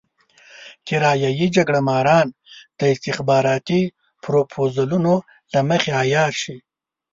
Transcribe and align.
کرايه 0.87 1.29
يي 1.39 1.47
جګړه 1.55 1.79
ماران 1.89 2.27
د 2.79 2.81
استخباراتي 2.93 3.81
پروپوزلونو 4.23 5.15
له 5.53 5.59
مخې 5.69 5.91
عيار 6.01 6.31
شي. 6.41 6.57